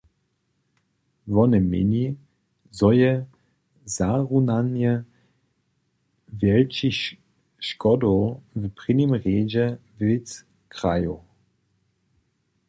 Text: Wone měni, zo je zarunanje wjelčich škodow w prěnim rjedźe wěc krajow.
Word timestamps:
Wone 1.33 1.59
měni, 1.71 2.03
zo 2.77 2.89
je 3.01 3.11
zarunanje 3.95 4.91
wjelčich 6.39 7.01
škodow 7.67 8.21
w 8.59 8.63
prěnim 8.77 9.11
rjedźe 9.23 9.65
wěc 9.99 10.27
krajow. 10.73 11.17